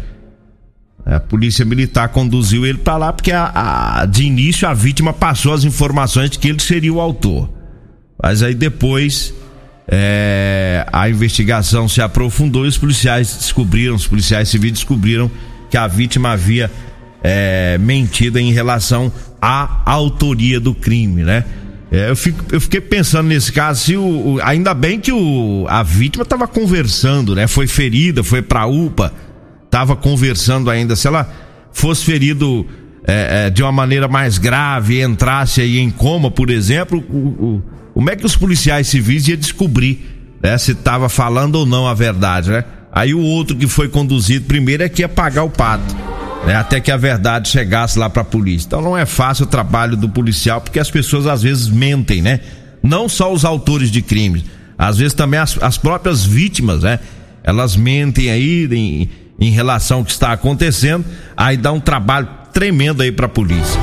A 1.06 1.20
polícia 1.20 1.64
militar 1.64 2.10
conduziu 2.10 2.66
ele 2.66 2.80
para 2.80 2.98
lá 2.98 3.14
porque 3.14 3.32
a, 3.32 4.02
a, 4.02 4.06
de 4.06 4.24
início 4.24 4.68
a 4.68 4.74
vítima 4.74 5.14
passou 5.14 5.54
as 5.54 5.64
informações 5.64 6.30
de 6.30 6.40
que 6.40 6.50
ele 6.50 6.60
seria 6.60 6.92
o 6.92 7.00
autor. 7.00 7.50
Mas 8.22 8.44
aí 8.44 8.54
depois 8.54 9.34
é, 9.88 10.86
a 10.92 11.10
investigação 11.10 11.88
se 11.88 12.02
aprofundou 12.02 12.66
e 12.66 12.68
os 12.68 12.78
policiais 12.78 13.38
descobriram, 13.38 13.96
os 13.96 14.08
policiais 14.08 14.50
civis 14.50 14.74
descobriram 14.74 15.32
que 15.70 15.78
a 15.78 15.88
vítima 15.88 16.32
havia 16.32 16.70
é, 17.24 17.78
mentido 17.78 18.38
em 18.38 18.52
relação 18.52 19.12
à 19.42 19.82
autoria 19.86 20.60
do 20.60 20.74
crime, 20.74 21.24
né? 21.24 21.46
É, 21.92 22.10
eu, 22.10 22.16
fico, 22.16 22.44
eu 22.52 22.60
fiquei 22.60 22.82
pensando 22.82 23.28
nesse 23.28 23.52
caso, 23.52 23.82
se 23.82 23.96
o, 23.96 24.04
o 24.04 24.40
ainda 24.42 24.74
bem 24.74 25.00
que 25.00 25.12
o, 25.12 25.66
a 25.70 25.84
vítima 25.84 26.24
estava 26.24 26.48
conversando, 26.48 27.34
né? 27.34 27.48
Foi 27.48 27.66
ferida, 27.66 28.24
foi 28.24 28.42
pra 28.42 28.66
UPA, 28.66 29.14
estava 29.66 29.96
conversando 29.96 30.70
ainda. 30.70 30.96
Se 30.96 31.08
ela 31.08 31.30
fosse 31.72 32.04
ferido 32.04 32.66
é, 33.06 33.46
é, 33.46 33.50
de 33.50 33.64
uma 33.64 33.72
maneira 33.72 34.08
mais 34.08 34.38
grave, 34.38 35.02
entrasse 35.02 35.62
aí 35.62 35.78
em 35.78 35.90
coma, 35.90 36.30
por 36.30 36.50
exemplo, 36.50 37.00
o, 37.00 37.62
como 37.94 38.10
é 38.10 38.16
que 38.16 38.26
os 38.26 38.36
policiais 38.36 38.88
civis 38.88 39.28
iam 39.28 39.38
descobrir 39.38 40.38
né, 40.44 40.58
se 40.58 40.74
estava 40.74 41.08
falando 41.08 41.56
ou 41.56 41.66
não 41.66 41.88
a 41.88 41.94
verdade, 41.94 42.52
né? 42.52 42.66
Aí 42.92 43.14
o 43.14 43.22
outro 43.22 43.56
que 43.56 43.68
foi 43.68 43.88
conduzido 43.88 44.46
primeiro 44.46 44.84
é 44.84 44.90
que 44.90 45.04
ia 45.04 45.10
pagar 45.10 45.44
o 45.44 45.50
pato 45.50 46.07
né, 46.48 46.56
até 46.56 46.80
que 46.80 46.90
a 46.90 46.96
verdade 46.96 47.50
chegasse 47.50 48.00
lá 48.00 48.10
para 48.10 48.22
a 48.22 48.26
polícia. 48.26 48.68
Então 48.68 48.82
não 48.82 48.98
é 48.98 49.06
fácil 49.06 49.44
o 49.44 49.50
trabalho 49.50 49.98
do 49.98 50.08
policial, 50.08 50.62
porque 50.62 50.80
as 50.80 50.90
pessoas 50.90 51.28
às 51.28 51.44
vezes 51.44 51.68
mentem, 51.68 52.22
né? 52.22 52.40
Não 52.82 53.10
só 53.10 53.34
os 53.34 53.44
autores 53.44 53.92
de 53.92 54.02
crimes, 54.02 54.46
às 54.78 54.98
vezes 54.98 55.14
também 55.14 55.42
as, 55.42 55.62
as 55.62 55.78
próprias 55.78 56.24
vítimas, 56.24 56.84
né? 56.84 57.00
Elas 57.44 57.76
mentem 57.76 58.30
aí 58.30 58.66
em, 58.72 59.10
em 59.38 59.52
relação 59.52 59.98
ao 59.98 60.06
que 60.06 60.12
está 60.12 60.32
acontecendo, 60.32 61.04
aí 61.36 61.58
dá 61.58 61.74
um 61.74 61.82
trabalho 61.82 62.30
tremendo 62.54 63.04
aí 63.04 63.12
para 63.12 63.26
a 63.26 63.30
polícia. 63.30 63.80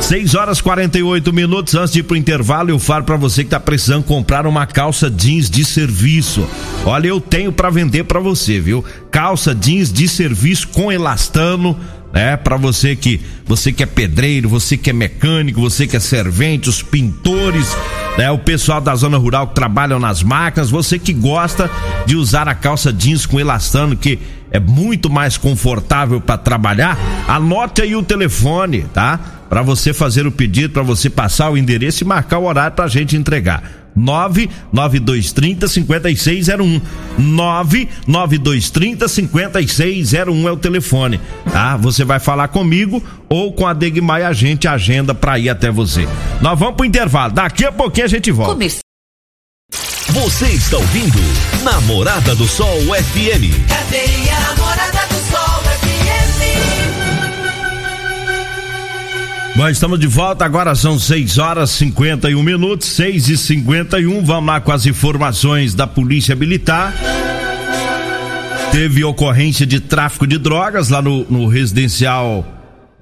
6 0.00 0.34
horas 0.34 0.60
48 0.60 1.32
minutos 1.32 1.74
antes 1.74 1.92
de 1.92 2.00
ir 2.00 2.02
pro 2.02 2.16
intervalo, 2.16 2.70
eu 2.70 2.78
falo 2.78 3.04
para 3.04 3.16
você 3.16 3.44
que 3.44 3.50
tá 3.50 3.60
precisando 3.60 4.04
comprar 4.04 4.46
uma 4.46 4.66
calça 4.66 5.10
jeans 5.10 5.48
de 5.48 5.64
serviço. 5.64 6.48
Olha, 6.84 7.08
eu 7.08 7.20
tenho 7.20 7.52
para 7.52 7.70
vender 7.70 8.04
para 8.04 8.20
você, 8.20 8.60
viu? 8.60 8.84
Calça 9.10 9.54
jeans 9.54 9.92
de 9.92 10.08
serviço 10.08 10.68
com 10.68 10.90
elastano 10.90 11.76
né? 12.12 12.36
Para 12.36 12.56
você 12.56 12.96
que 12.96 13.20
você 13.44 13.72
que 13.72 13.82
é 13.82 13.86
pedreiro, 13.86 14.48
você 14.48 14.76
que 14.76 14.90
é 14.90 14.92
mecânico, 14.92 15.60
você 15.60 15.86
que 15.86 15.96
é 15.96 16.00
servente, 16.00 16.68
os 16.68 16.82
pintores, 16.82 17.76
né? 18.16 18.30
O 18.30 18.38
pessoal 18.38 18.80
da 18.80 18.94
zona 18.94 19.16
rural 19.16 19.48
que 19.48 19.54
trabalham 19.54 19.98
nas 19.98 20.22
máquinas, 20.22 20.70
você 20.70 20.98
que 20.98 21.12
gosta 21.12 21.70
de 22.06 22.16
usar 22.16 22.48
a 22.48 22.54
calça 22.54 22.92
jeans 22.92 23.26
com 23.26 23.38
elastano 23.38 23.96
que 23.96 24.18
é 24.50 24.58
muito 24.58 25.10
mais 25.10 25.36
confortável 25.36 26.20
para 26.20 26.38
trabalhar, 26.38 26.98
anote 27.28 27.82
aí 27.82 27.94
o 27.94 28.02
telefone, 28.02 28.86
tá? 28.94 29.18
Para 29.48 29.62
você 29.62 29.92
fazer 29.92 30.26
o 30.26 30.32
pedido, 30.32 30.72
para 30.72 30.82
você 30.82 31.08
passar 31.08 31.50
o 31.50 31.56
endereço 31.56 32.02
e 32.02 32.06
marcar 32.06 32.38
o 32.38 32.44
horário 32.44 32.74
para 32.74 32.86
a 32.86 32.88
gente 32.88 33.16
entregar. 33.16 33.87
99230 33.98 35.68
5601. 35.68 36.80
99230 37.18 39.08
5601 39.08 40.48
é 40.48 40.52
o 40.52 40.56
telefone, 40.56 41.20
tá? 41.52 41.76
Você 41.76 42.04
vai 42.04 42.20
falar 42.20 42.48
comigo 42.48 43.02
ou 43.28 43.52
com 43.52 43.66
a 43.66 43.72
Degmai 43.72 44.24
a 44.24 44.32
gente 44.32 44.68
agenda 44.68 45.14
para 45.14 45.38
ir 45.38 45.48
até 45.48 45.70
você. 45.70 46.08
Nós 46.40 46.58
vamos 46.58 46.76
pro 46.76 46.86
intervalo. 46.86 47.32
Daqui 47.32 47.64
a 47.64 47.72
pouquinho 47.72 48.06
a 48.06 48.08
gente 48.08 48.30
volta. 48.30 48.52
Comece... 48.52 48.78
Você 50.10 50.46
está 50.46 50.78
ouvindo 50.78 51.18
Namorada 51.62 52.34
do 52.34 52.46
Sol 52.46 52.80
FM. 52.80 53.68
Cadê 53.68 54.30
a 54.30 54.40
Namorada 54.40 55.07
Bom, 59.58 59.68
estamos 59.68 59.98
de 59.98 60.06
volta, 60.06 60.44
agora 60.44 60.72
são 60.76 61.00
6 61.00 61.36
horas 61.36 61.70
51 61.70 62.40
minutos, 62.44 62.86
6 62.90 63.28
e 63.28 63.36
51 63.36 64.24
Vamos 64.24 64.46
lá 64.46 64.60
com 64.60 64.70
as 64.70 64.86
informações 64.86 65.74
da 65.74 65.84
Polícia 65.84 66.36
Militar. 66.36 66.94
Teve 68.70 69.02
ocorrência 69.02 69.66
de 69.66 69.80
tráfico 69.80 70.28
de 70.28 70.38
drogas 70.38 70.90
lá 70.90 71.02
no, 71.02 71.24
no 71.28 71.48
residencial, 71.48 72.46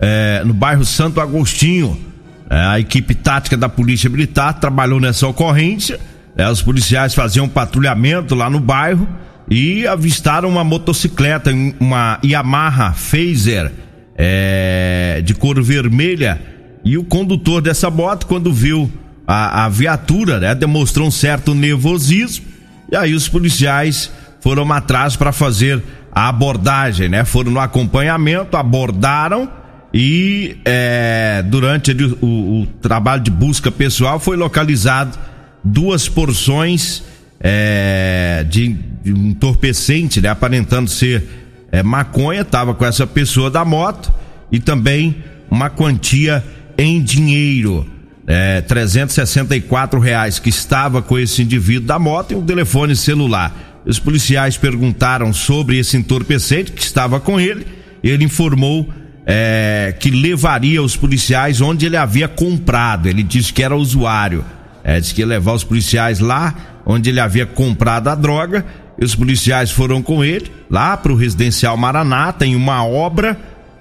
é, 0.00 0.42
no 0.46 0.54
bairro 0.54 0.82
Santo 0.82 1.20
Agostinho. 1.20 2.00
É, 2.48 2.56
a 2.58 2.80
equipe 2.80 3.14
tática 3.14 3.54
da 3.54 3.68
Polícia 3.68 4.08
Militar 4.08 4.54
trabalhou 4.54 4.98
nessa 4.98 5.28
ocorrência. 5.28 6.00
É, 6.38 6.48
os 6.48 6.62
policiais 6.62 7.14
faziam 7.14 7.46
patrulhamento 7.46 8.34
lá 8.34 8.48
no 8.48 8.60
bairro 8.60 9.06
e 9.50 9.86
avistaram 9.86 10.48
uma 10.48 10.64
motocicleta, 10.64 11.50
uma 11.78 12.18
Yamaha 12.24 12.94
Phaser 12.94 13.70
é, 14.16 15.20
de 15.24 15.34
cor 15.34 15.62
vermelha 15.62 16.40
e 16.84 16.96
o 16.96 17.04
condutor 17.04 17.60
dessa 17.60 17.90
moto, 17.90 18.26
quando 18.26 18.52
viu 18.52 18.90
a, 19.26 19.64
a 19.64 19.68
viatura, 19.68 20.38
né, 20.38 20.54
demonstrou 20.54 21.08
um 21.08 21.10
certo 21.10 21.54
nervosismo 21.54 22.46
e 22.90 22.96
aí 22.96 23.14
os 23.14 23.28
policiais 23.28 24.10
foram 24.40 24.70
atrás 24.72 25.16
para 25.16 25.32
fazer 25.32 25.82
a 26.12 26.28
abordagem, 26.28 27.08
né? 27.08 27.24
Foram 27.24 27.50
no 27.50 27.60
acompanhamento, 27.60 28.56
abordaram 28.56 29.50
e 29.92 30.56
é, 30.64 31.44
durante 31.46 31.90
o, 31.92 32.24
o, 32.24 32.62
o, 32.62 32.66
trabalho 32.80 33.22
de 33.22 33.30
busca 33.30 33.70
pessoal 33.70 34.20
foi 34.20 34.36
localizado 34.36 35.18
duas 35.62 36.08
porções 36.08 37.02
é, 37.40 38.46
de, 38.48 38.68
de 39.02 39.10
entorpecente, 39.10 40.20
né? 40.20 40.28
Aparentando 40.28 40.88
ser 40.88 41.45
é, 41.76 41.82
maconha, 41.82 42.40
estava 42.40 42.74
com 42.74 42.86
essa 42.86 43.06
pessoa 43.06 43.50
da 43.50 43.62
moto 43.62 44.10
e 44.50 44.58
também 44.58 45.22
uma 45.50 45.68
quantia 45.68 46.42
em 46.78 47.02
dinheiro. 47.02 47.86
É, 48.26 48.62
364 48.62 50.00
reais 50.00 50.38
que 50.38 50.48
estava 50.48 51.02
com 51.02 51.18
esse 51.18 51.42
indivíduo 51.42 51.86
da 51.86 51.98
moto 51.98 52.32
e 52.32 52.34
um 52.34 52.44
telefone 52.44 52.96
celular. 52.96 53.82
Os 53.84 53.98
policiais 53.98 54.56
perguntaram 54.56 55.32
sobre 55.34 55.78
esse 55.78 55.98
entorpecente 55.98 56.72
que 56.72 56.82
estava 56.82 57.20
com 57.20 57.38
ele. 57.38 57.66
Ele 58.02 58.24
informou 58.24 58.88
é, 59.26 59.94
que 60.00 60.10
levaria 60.10 60.82
os 60.82 60.96
policiais 60.96 61.60
onde 61.60 61.84
ele 61.84 61.96
havia 61.98 62.26
comprado. 62.26 63.06
Ele 63.06 63.22
disse 63.22 63.52
que 63.52 63.62
era 63.62 63.76
usuário. 63.76 64.42
É, 64.82 64.98
disse 64.98 65.12
que 65.12 65.20
ia 65.20 65.26
levar 65.26 65.52
os 65.52 65.62
policiais 65.62 66.20
lá 66.20 66.54
onde 66.86 67.10
ele 67.10 67.20
havia 67.20 67.44
comprado 67.44 68.08
a 68.08 68.14
droga 68.14 68.64
os 69.04 69.14
policiais 69.14 69.70
foram 69.70 70.02
com 70.02 70.24
ele 70.24 70.50
lá 70.70 70.96
para 70.96 71.12
o 71.12 71.16
residencial 71.16 71.76
Maranata 71.76 72.46
em 72.46 72.56
uma 72.56 72.84
obra, 72.84 73.38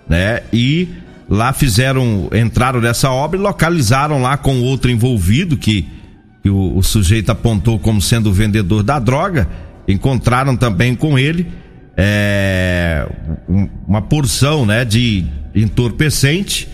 né? 0.10 0.42
E 0.52 0.90
lá 1.30 1.54
fizeram, 1.54 2.30
entraram 2.34 2.82
nessa 2.82 3.10
obra 3.10 3.40
e 3.40 3.42
localizaram 3.42 4.22
lá 4.22 4.38
com 4.38 4.62
outro 4.62 4.92
envolvido 4.92 5.58
que, 5.58 5.88
que 6.44 6.50
o, 6.50 6.78
o, 6.78 6.84
sujeito 6.84 7.32
apontou 7.32 7.80
como 7.80 8.02
sendo 8.02 8.30
o 8.30 8.34
vendedor 8.34 8.84
da 8.84 9.00
droga. 9.00 9.48
Encontraram 9.88 10.58
também 10.58 10.96
com 10.96 11.18
ele 11.18 11.48
é, 11.96 13.08
uma 13.88 14.02
porção, 14.02 14.66
né? 14.66 14.84
De 14.84 15.26
entorpecente 15.56 16.68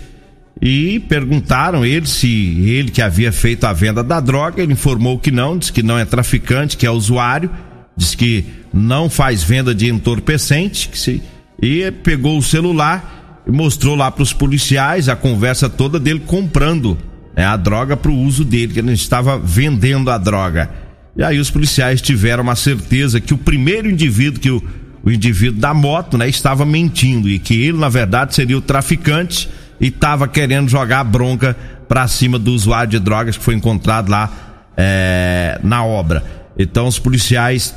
e 0.62 1.00
perguntaram 1.00 1.84
ele 1.84 2.06
se 2.06 2.28
ele 2.70 2.92
que 2.92 3.02
havia 3.02 3.32
feito 3.32 3.66
a 3.66 3.74
venda 3.74 4.04
da 4.04 4.20
droga. 4.20 4.62
Ele 4.62 4.74
informou 4.74 5.18
que 5.18 5.32
não, 5.32 5.58
disse 5.58 5.74
que 5.74 5.82
não 5.82 5.98
é 5.98 6.06
traficante, 6.06 6.78
que 6.78 6.86
é 6.86 6.92
usuário 6.92 7.50
diz 7.96 8.16
que 8.16 8.46
não 8.74 9.10
faz 9.10 9.44
venda 9.44 9.76
de 9.76 9.90
entorpecente 9.90 10.90
que 10.90 10.98
se, 10.98 11.22
e 11.62 11.92
pegou 11.92 12.38
o 12.38 12.44
celular 12.44 13.44
e 13.46 13.52
mostrou 13.52 13.96
lá 13.96 14.10
para 14.10 14.24
os 14.24 14.34
policiais 14.34 15.10
a 15.10 15.16
conversa 15.16 15.70
toda 15.70 16.00
dele 16.00 16.22
comprando 16.26 16.98
né, 17.36 17.46
a 17.46 17.56
droga 17.58 17.98
para 17.98 18.12
o 18.12 18.18
uso 18.18 18.44
dele, 18.44 18.74
que 18.74 18.80
ele 18.80 18.94
estava 18.94 19.38
vendendo 19.38 20.10
a 20.10 20.18
droga. 20.18 20.70
E 21.16 21.24
aí 21.24 21.40
os 21.40 21.52
policiais 21.52 22.02
tiveram 22.02 22.44
uma 22.44 22.56
certeza 22.56 23.20
que 23.20 23.34
o 23.34 23.38
primeiro 23.38 23.90
indivíduo 23.90 24.40
que 24.40 24.50
o, 24.50 24.64
o 25.04 25.12
indivíduo 25.12 25.60
da 25.60 25.74
moto, 25.74 26.18
né, 26.18 26.30
estava 26.30 26.66
mentindo 26.66 27.30
e 27.30 27.38
que 27.38 27.62
ele 27.62 27.78
na 27.78 27.90
verdade 27.90 28.34
seria 28.34 28.58
o 28.58 28.62
traficante 28.62 29.50
e 29.82 29.88
estava 29.88 30.28
querendo 30.28 30.70
jogar 30.70 31.04
bronca 31.04 31.58
para 31.90 32.08
cima 32.08 32.38
do 32.38 32.54
usuário 32.54 32.92
de 32.92 33.00
drogas 33.00 33.36
que 33.36 33.44
foi 33.44 33.56
encontrado 33.56 34.10
lá 34.10 34.32
é, 34.78 35.60
na 35.64 35.84
obra. 35.84 36.24
Então 36.58 36.88
os 36.88 37.00
policiais 37.00 37.76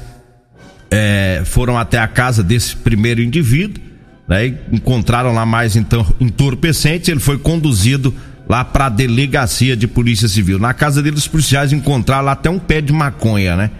é, 0.91 1.43
foram 1.47 1.79
até 1.79 1.99
a 1.99 2.07
casa 2.07 2.43
desse 2.43 2.77
primeiro 2.77 3.23
indivíduo, 3.23 3.83
né, 4.29 4.55
encontraram 4.71 5.33
lá 5.33 5.47
mais 5.47 5.75
então 5.75 6.07
entorpecentes. 6.21 7.09
Ele 7.09 7.21
foi 7.21 7.39
conduzido 7.39 8.15
lá 8.49 8.65
para 8.65 8.87
a 8.87 8.91
delegacia 8.91 9.77
de 9.77 9.87
polícia 9.87 10.29
civil. 10.29 10.59
Na 10.59 10.75
casa 10.75 11.03
dele 11.03 11.17
os 11.17 11.27
policiais 11.27 11.73
encontraram 11.73 12.27
lá 12.27 12.33
até 12.33 12.51
um 12.51 12.59
pé 12.59 12.81
de 12.81 12.93
maconha, 12.93 13.57
né? 13.57 13.71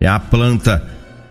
É 0.00 0.06
a 0.06 0.20
planta 0.20 0.82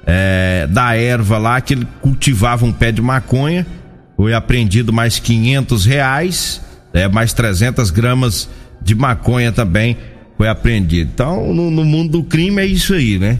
é, 0.06 0.68
da 0.70 0.96
erva 0.96 1.38
lá 1.38 1.62
que 1.62 1.74
ele 1.74 1.88
cultivava 2.02 2.66
um 2.66 2.74
pé 2.74 2.92
de 2.92 3.02
maconha. 3.02 3.66
Foi 4.16 4.34
apreendido 4.34 4.94
mais 4.94 5.20
500 5.20 5.86
reais, 5.86 6.62
é, 6.94 7.08
mais 7.08 7.34
300 7.34 7.90
gramas 7.90 8.50
de 8.82 8.94
maconha 8.94 9.52
também 9.52 9.98
foi 10.38 10.48
apreendido. 10.48 11.12
Então, 11.14 11.54
no, 11.54 11.72
no, 11.72 11.86
mundo 11.86 12.12
do 12.12 12.24
crime 12.24 12.62
é 12.62 12.66
isso 12.66 12.94
aí, 12.94 13.18
né? 13.18 13.40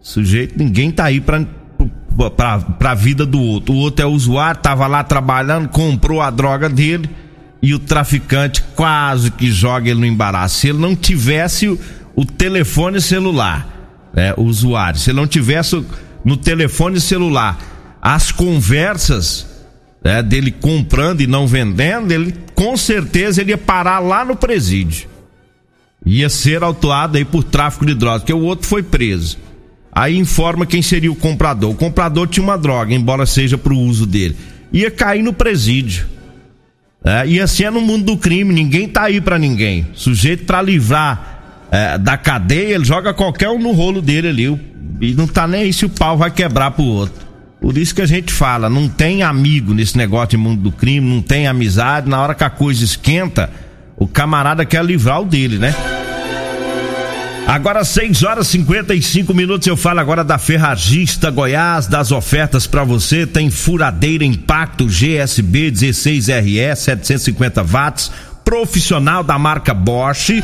Sujeito, 0.00 0.56
ninguém 0.56 0.90
tá 0.90 1.04
aí 1.04 1.20
pra, 1.20 1.44
pra, 2.36 2.58
pra 2.58 2.94
vida 2.94 3.26
do 3.26 3.40
outro. 3.40 3.74
O 3.74 3.78
outro 3.78 4.04
é 4.04 4.08
usuário, 4.08 4.60
tava 4.60 4.86
lá 4.86 5.02
trabalhando, 5.02 5.68
comprou 5.68 6.20
a 6.20 6.30
droga 6.30 6.68
dele 6.68 7.10
e 7.60 7.74
o 7.74 7.78
traficante 7.78 8.62
quase 8.74 9.30
que 9.30 9.50
joga 9.50 9.90
ele 9.90 10.00
no 10.00 10.06
embaraço. 10.06 10.60
Se 10.60 10.68
ele 10.68 10.78
não 10.78 10.94
tivesse 10.94 11.68
o, 11.68 11.78
o 12.14 12.24
telefone 12.24 13.00
celular, 13.00 13.66
né, 14.14 14.32
o 14.36 14.42
usuário, 14.42 15.00
se 15.00 15.10
ele 15.10 15.16
não 15.16 15.26
tivesse 15.26 15.84
no 16.24 16.36
telefone 16.36 17.00
celular 17.00 17.58
as 18.00 18.30
conversas 18.30 19.55
né, 20.06 20.22
dele 20.22 20.52
comprando 20.52 21.20
e 21.20 21.26
não 21.26 21.48
vendendo, 21.48 22.12
ele 22.12 22.32
com 22.54 22.76
certeza 22.76 23.40
ele 23.40 23.50
ia 23.50 23.58
parar 23.58 23.98
lá 23.98 24.24
no 24.24 24.36
presídio. 24.36 25.08
Ia 26.06 26.28
ser 26.28 26.62
autuado 26.62 27.18
aí 27.18 27.24
por 27.24 27.42
tráfico 27.42 27.84
de 27.84 27.92
drogas, 27.92 28.22
porque 28.22 28.32
o 28.32 28.42
outro 28.42 28.68
foi 28.68 28.84
preso. 28.84 29.36
Aí 29.90 30.16
informa 30.16 30.64
quem 30.64 30.80
seria 30.80 31.10
o 31.10 31.16
comprador. 31.16 31.72
O 31.72 31.74
comprador 31.74 32.28
tinha 32.28 32.44
uma 32.44 32.56
droga, 32.56 32.94
embora 32.94 33.26
seja 33.26 33.58
para 33.58 33.72
o 33.72 33.78
uso 33.80 34.06
dele. 34.06 34.36
Ia 34.72 34.92
cair 34.92 35.24
no 35.24 35.32
presídio. 35.32 36.06
É, 37.04 37.26
e 37.26 37.40
assim 37.40 37.64
é 37.64 37.70
no 37.70 37.80
mundo 37.80 38.04
do 38.04 38.16
crime, 38.16 38.54
ninguém 38.54 38.86
tá 38.86 39.02
aí 39.02 39.20
para 39.20 39.40
ninguém. 39.40 39.88
Sujeito 39.92 40.44
para 40.44 40.62
livrar 40.62 41.66
é, 41.68 41.98
da 41.98 42.16
cadeia, 42.16 42.76
ele 42.76 42.84
joga 42.84 43.12
qualquer 43.12 43.48
um 43.48 43.58
no 43.58 43.72
rolo 43.72 44.00
dele 44.00 44.28
ali. 44.28 44.60
E 45.00 45.14
não 45.14 45.26
tá 45.26 45.48
nem 45.48 45.62
aí 45.62 45.72
se 45.72 45.84
o 45.84 45.90
pau 45.90 46.16
vai 46.16 46.30
quebrar 46.30 46.70
pro 46.70 46.84
outro. 46.84 47.25
Por 47.60 47.76
isso 47.76 47.94
que 47.94 48.02
a 48.02 48.06
gente 48.06 48.32
fala, 48.32 48.68
não 48.68 48.88
tem 48.88 49.22
amigo 49.22 49.74
nesse 49.74 49.96
negócio 49.96 50.30
de 50.30 50.36
mundo 50.36 50.62
do 50.62 50.72
crime, 50.72 51.08
não 51.08 51.22
tem 51.22 51.46
amizade. 51.46 52.08
Na 52.08 52.20
hora 52.20 52.34
que 52.34 52.44
a 52.44 52.50
coisa 52.50 52.84
esquenta, 52.84 53.50
o 53.96 54.06
camarada 54.06 54.64
quer 54.64 54.84
livrar 54.84 55.22
o 55.22 55.24
dele, 55.24 55.58
né? 55.58 55.74
Agora 57.46 57.84
6 57.84 58.24
horas 58.24 58.48
e 58.48 58.50
55 58.52 59.32
minutos, 59.32 59.68
eu 59.68 59.76
falo 59.76 60.00
agora 60.00 60.24
da 60.24 60.36
Ferragista 60.36 61.30
Goiás, 61.30 61.86
das 61.86 62.10
ofertas 62.10 62.66
para 62.66 62.82
você, 62.82 63.24
tem 63.24 63.50
furadeira 63.50 64.24
impacto 64.24 64.86
GSB 64.88 65.70
16RE 65.70 66.74
750 66.74 67.62
watts, 67.62 68.10
profissional 68.44 69.22
da 69.22 69.38
marca 69.38 69.72
Bosch 69.72 70.42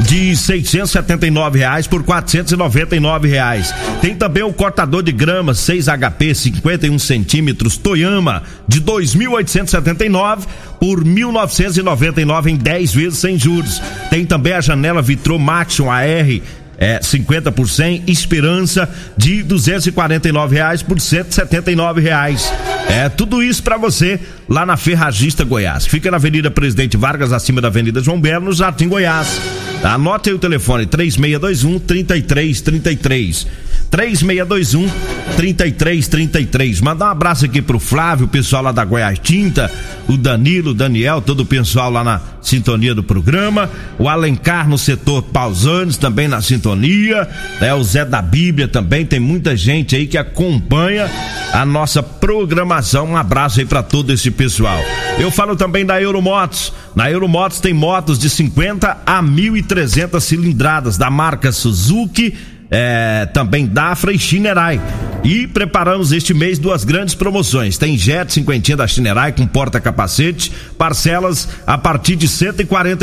de 0.00 0.36
679 0.36 1.58
reais 1.58 1.86
por 1.86 2.02
499 2.02 3.28
reais. 3.28 3.74
Tem 4.00 4.14
também 4.14 4.42
o 4.42 4.52
cortador 4.52 5.02
de 5.02 5.12
grama 5.12 5.54
6 5.54 5.86
HP 5.86 6.34
51 6.34 6.98
centímetros 6.98 7.76
Toyama 7.76 8.42
de 8.66 8.80
2.879 8.80 10.40
por 10.80 11.04
1.999 11.04 12.46
em 12.46 12.56
10 12.56 12.94
vezes 12.94 13.18
sem 13.18 13.38
juros. 13.38 13.80
Tem 14.10 14.24
também 14.24 14.52
a 14.52 14.60
janela 14.60 15.02
Vitro 15.02 15.38
Maxion 15.38 15.90
AR 15.90 16.42
é, 16.82 17.00
50 17.00 17.52
por 17.52 17.68
100, 17.68 18.02
Esperança 18.08 18.88
de 19.16 19.44
249 19.44 20.56
reais 20.56 20.82
por 20.82 21.00
179 21.00 22.00
reais. 22.00 22.52
É 22.88 23.08
tudo 23.08 23.40
isso 23.40 23.62
para 23.62 23.76
você 23.76 24.18
lá 24.48 24.66
na 24.66 24.76
Ferragista 24.76 25.44
Goiás. 25.44 25.86
Fica 25.86 26.10
na 26.10 26.16
Avenida 26.16 26.50
Presidente 26.50 26.96
Vargas, 26.96 27.32
acima 27.32 27.60
da 27.60 27.68
Avenida 27.68 28.00
João 28.00 28.20
Belo, 28.20 28.46
no 28.46 28.52
Jardim 28.52 28.88
Goiás. 28.88 29.40
Anote 29.82 30.30
aí 30.30 30.34
o 30.34 30.38
telefone 30.38 30.86
3621 30.86 31.78
3333. 31.80 33.46
3621 33.90 34.88
3333. 35.36 36.80
Mandar 36.80 37.06
um 37.06 37.10
abraço 37.10 37.44
aqui 37.44 37.60
pro 37.60 37.78
Flávio, 37.78 38.26
o 38.26 38.28
pessoal 38.28 38.62
lá 38.62 38.72
da 38.72 38.84
Goiás 38.84 39.18
Tinta, 39.18 39.70
o 40.08 40.16
Danilo, 40.16 40.70
o 40.70 40.74
Daniel, 40.74 41.20
todo 41.20 41.40
o 41.40 41.46
pessoal 41.46 41.90
lá 41.90 42.04
na 42.04 42.20
sintonia 42.42 42.94
do 42.94 43.02
programa, 43.02 43.70
o 43.98 44.08
Alencar 44.08 44.68
no 44.68 44.76
setor 44.76 45.22
Pausanes 45.22 45.96
também 45.96 46.28
na 46.28 46.42
sintonia, 46.42 47.28
né? 47.60 47.72
O 47.74 47.82
Zé 47.82 48.04
da 48.04 48.20
Bíblia 48.20 48.68
também, 48.68 49.06
tem 49.06 49.20
muita 49.20 49.56
gente 49.56 49.94
aí 49.94 50.06
que 50.06 50.18
acompanha 50.18 51.10
a 51.52 51.64
nossa 51.64 52.02
programação. 52.02 53.06
Um 53.06 53.16
abraço 53.16 53.60
aí 53.60 53.66
para 53.66 53.82
todo 53.82 54.12
esse 54.12 54.30
pessoal. 54.30 54.80
Eu 55.18 55.30
falo 55.30 55.56
também 55.56 55.86
da 55.86 56.00
Euromotos. 56.00 56.72
Na 56.94 57.10
Euromotos 57.10 57.60
tem 57.60 57.72
motos 57.72 58.18
de 58.18 58.28
50 58.28 58.98
a 59.06 59.22
1.300 59.22 60.20
cilindradas 60.20 60.98
da 60.98 61.10
marca 61.10 61.52
Suzuki 61.52 62.34
é, 62.72 63.26
também 63.26 63.66
Dafra 63.66 64.12
e 64.12 64.18
Chinerai. 64.18 64.80
E 65.22 65.46
preparamos 65.46 66.10
este 66.10 66.34
mês 66.34 66.58
duas 66.58 66.82
grandes 66.82 67.14
promoções. 67.14 67.78
Tem 67.78 67.96
Jet 67.96 68.32
cinquentinha 68.32 68.76
da 68.76 68.88
Chinerai 68.88 69.30
com 69.30 69.46
porta-capacete, 69.46 70.50
parcelas 70.76 71.48
a 71.64 71.78
partir 71.78 72.16
de 72.16 72.26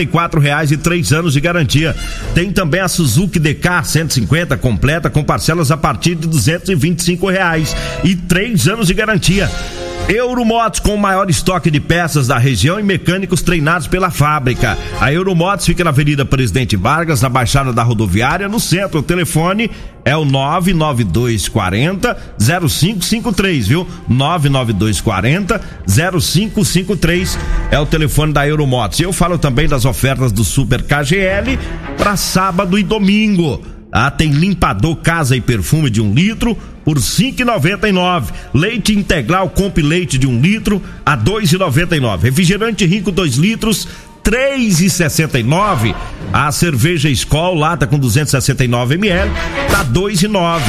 e 0.02 0.06
reais 0.40 0.72
e 0.72 0.78
três 0.78 1.14
anos 1.14 1.34
de 1.34 1.40
garantia. 1.40 1.96
Tem 2.34 2.52
também 2.52 2.82
a 2.82 2.90
Suzuki 2.90 3.40
DK 3.40 3.86
150 3.86 4.58
completa 4.58 5.10
com 5.10 5.24
parcelas 5.24 5.72
a 5.72 5.78
partir 5.78 6.16
de 6.16 6.28
e 6.70 6.76
reais 7.32 7.74
e 8.04 8.16
três 8.16 8.68
anos 8.68 8.88
de 8.88 8.94
garantia. 8.94 9.50
Euromotos 10.10 10.80
com 10.80 10.96
o 10.96 10.98
maior 10.98 11.30
estoque 11.30 11.70
de 11.70 11.80
peças 11.80 12.26
da 12.26 12.40
região 12.40 12.80
e 12.80 12.84
mecânicos 12.84 13.44
treinados 13.44 13.86
pela 13.86 14.10
fábrica. 14.10 14.76
A 15.00 15.14
Euromotos 15.14 15.68
fica 15.68 15.84
na 15.84 15.92
Avenida 15.92 16.26
Presidente 16.26 16.76
Vargas, 16.76 17.22
na 17.22 17.30
Baixada 17.30 17.72
da 17.72 17.84
Rodoviária, 17.84 18.50
no 18.50 18.60
centro. 18.60 19.02
O 19.02 19.04
telefone 19.04 19.70
é 20.04 20.18
o 20.18 20.26
99240 20.26 22.18
0553, 22.40 23.68
viu? 23.68 23.88
99240 24.08 25.62
0553 25.86 27.38
é 27.70 27.80
o 27.80 27.86
telefone 27.86 28.34
da 28.34 28.48
Euromotos. 28.48 29.00
Eu 29.00 29.14
falo 29.14 29.38
também 29.38 29.68
das 29.68 29.86
ofertas 29.86 30.32
do 30.32 30.44
Super 30.44 30.82
KGL 30.82 31.60
para 32.00 32.18
sábado 32.18 32.80
e 32.80 32.84
domingo. 32.84 33.62
Ah, 33.92 34.12
tem 34.12 34.32
limpador 34.32 34.98
casa 34.98 35.36
e 35.36 35.42
perfume 35.42 35.90
de 35.90 36.00
um 36.00 36.14
litro 36.14 36.56
por 36.86 36.98
5,99. 36.98 38.26
Leite 38.54 38.94
integral 38.94 39.50
Comp 39.50 39.80
Leite 39.80 40.16
de 40.18 40.28
um 40.28 40.40
litro 40.40 40.82
a 41.06 41.18
2,99. 41.18 42.24
Refrigerante 42.24 42.86
rico 42.86 43.12
2 43.12 43.36
litros 43.36 43.88
3,69. 44.24 45.94
A 46.32 46.50
cerveja 46.52 47.10
Skol 47.10 47.56
lata 47.56 47.88
com 47.88 47.98
269 47.98 48.94
ml 48.96 49.32
tá 49.72 49.84
2,9. 49.84 50.62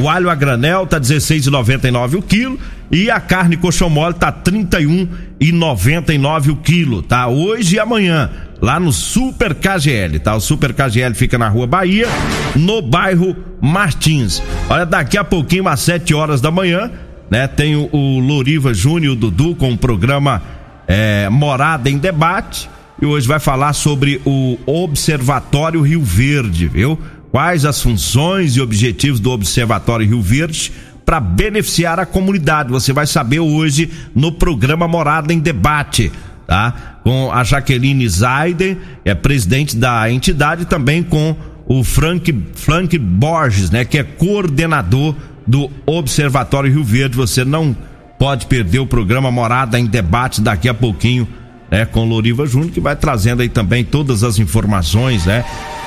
O 0.00 0.08
alho 0.08 0.30
a 0.30 0.36
granel 0.36 0.86
tá 0.86 1.00
16,99 1.00 2.14
o 2.14 2.22
quilo 2.22 2.56
e 2.90 3.10
a 3.10 3.20
carne 3.20 3.56
coxão 3.56 3.90
mole 3.90 4.14
tá 4.14 4.32
31,99 4.32 6.52
o 6.52 6.56
quilo, 6.56 7.02
tá? 7.02 7.26
Hoje 7.26 7.76
e 7.76 7.80
amanhã 7.80 8.30
lá 8.60 8.78
no 8.78 8.92
Super 8.92 9.54
KGL, 9.54 10.18
tá? 10.18 10.34
O 10.34 10.40
Super 10.40 10.72
KGL 10.72 11.14
fica 11.14 11.38
na 11.38 11.48
Rua 11.48 11.66
Bahia, 11.66 12.06
no 12.56 12.82
bairro 12.82 13.36
Martins. 13.60 14.42
Olha, 14.68 14.84
daqui 14.84 15.16
a 15.16 15.24
pouquinho, 15.24 15.68
às 15.68 15.80
7 15.80 16.14
horas 16.14 16.40
da 16.40 16.50
manhã, 16.50 16.90
né? 17.30 17.46
Tem 17.46 17.76
o, 17.76 18.18
Loriva 18.18 18.74
Júnior 18.74 19.16
Dudu 19.16 19.54
com 19.54 19.72
o 19.72 19.78
programa 19.78 20.42
é, 20.86 21.28
Morada 21.28 21.88
em 21.88 21.98
Debate. 21.98 22.68
E 23.00 23.06
hoje 23.06 23.28
vai 23.28 23.38
falar 23.38 23.72
sobre 23.74 24.20
o 24.24 24.58
Observatório 24.66 25.80
Rio 25.82 26.02
Verde, 26.02 26.66
viu? 26.66 26.98
Quais 27.30 27.64
as 27.64 27.80
funções 27.80 28.56
e 28.56 28.60
objetivos 28.60 29.20
do 29.20 29.30
Observatório 29.30 30.06
Rio 30.06 30.20
Verde 30.20 30.72
para 31.08 31.20
beneficiar 31.20 31.98
a 31.98 32.04
comunidade. 32.04 32.70
Você 32.70 32.92
vai 32.92 33.06
saber 33.06 33.40
hoje 33.40 33.90
no 34.14 34.30
programa 34.30 34.86
Morada 34.86 35.32
em 35.32 35.38
Debate 35.38 36.12
tá? 36.48 37.00
Com 37.04 37.30
a 37.30 37.44
Jaqueline 37.44 38.08
Zaiden, 38.08 38.78
é 39.04 39.14
presidente 39.14 39.76
da 39.76 40.10
entidade, 40.10 40.64
também 40.64 41.02
com 41.02 41.36
o 41.66 41.84
Frank, 41.84 42.34
Frank 42.54 42.96
Borges, 42.98 43.70
né? 43.70 43.84
Que 43.84 43.98
é 43.98 44.02
coordenador 44.02 45.14
do 45.46 45.70
Observatório 45.84 46.72
Rio 46.72 46.82
Verde. 46.82 47.16
Você 47.16 47.44
não 47.44 47.76
pode 48.18 48.46
perder 48.46 48.78
o 48.78 48.86
programa 48.86 49.30
Morada 49.30 49.78
em 49.78 49.84
Debate 49.84 50.40
daqui 50.40 50.70
a 50.70 50.74
pouquinho, 50.74 51.28
né, 51.70 51.84
com 51.84 52.04
Loriva 52.04 52.46
Júnior, 52.46 52.72
que 52.72 52.80
vai 52.80 52.96
trazendo 52.96 53.42
aí 53.42 53.48
também 53.48 53.84
todas 53.84 54.24
as 54.24 54.38
informações, 54.38 55.26
né, 55.26 55.44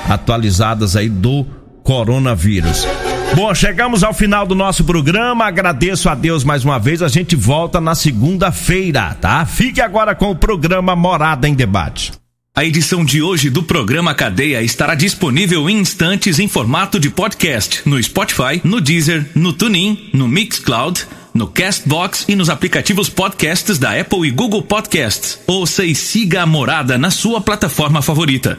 atualizadas 0.08 0.96
aí 0.96 1.08
do 1.08 1.44
coronavírus. 1.82 2.86
Bom, 3.34 3.54
chegamos 3.54 4.04
ao 4.04 4.12
final 4.12 4.46
do 4.46 4.54
nosso 4.54 4.84
programa. 4.84 5.46
Agradeço 5.46 6.08
a 6.10 6.14
Deus 6.14 6.44
mais 6.44 6.64
uma 6.64 6.78
vez. 6.78 7.00
A 7.00 7.08
gente 7.08 7.34
volta 7.34 7.80
na 7.80 7.94
segunda-feira, 7.94 9.16
tá? 9.20 9.46
Fique 9.46 9.80
agora 9.80 10.14
com 10.14 10.30
o 10.30 10.36
programa 10.36 10.94
Morada 10.94 11.48
em 11.48 11.54
Debate. 11.54 12.12
A 12.54 12.62
edição 12.62 13.02
de 13.02 13.22
hoje 13.22 13.48
do 13.48 13.62
programa 13.62 14.14
Cadeia 14.14 14.60
estará 14.60 14.94
disponível 14.94 15.70
em 15.70 15.78
instantes 15.78 16.38
em 16.38 16.46
formato 16.46 17.00
de 17.00 17.08
podcast 17.08 17.80
no 17.86 18.00
Spotify, 18.02 18.60
no 18.62 18.78
Deezer, 18.78 19.26
no 19.34 19.54
TuneIn, 19.54 20.10
no 20.12 20.28
Mixcloud, 20.28 21.06
no 21.32 21.46
Castbox 21.46 22.26
e 22.28 22.36
nos 22.36 22.50
aplicativos 22.50 23.08
podcasts 23.08 23.78
da 23.78 23.98
Apple 23.98 24.28
e 24.28 24.30
Google 24.30 24.60
Podcasts. 24.60 25.38
Ouça 25.46 25.82
e 25.86 25.94
siga 25.94 26.42
a 26.42 26.46
Morada 26.46 26.98
na 26.98 27.10
sua 27.10 27.40
plataforma 27.40 28.02
favorita. 28.02 28.58